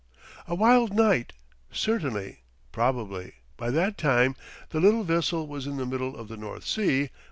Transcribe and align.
A 0.47 0.55
wild 0.55 0.95
night, 0.95 1.31
certainly; 1.71 2.39
probably, 2.71 3.33
by 3.55 3.69
that 3.69 3.99
time, 3.99 4.35
the 4.69 4.79
little 4.79 5.03
vessel 5.03 5.45
was 5.45 5.67
in 5.67 5.77
the 5.77 5.85
middle 5.85 6.17
of 6.17 6.27
the 6.27 6.37
North 6.37 6.65
Sea 6.65 7.11